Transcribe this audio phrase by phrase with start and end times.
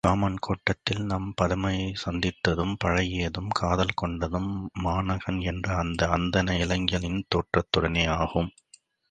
[0.03, 4.49] Common கோட்டத்தில் நாம் பதுமையைச் சந்தித்ததும், பழகியதும், காதல் கொண்டதும்
[4.83, 5.67] மாணகன் என்ற
[6.11, 8.51] அந்தண இளைஞனின் தோற்றத்துடனே ஆகும்!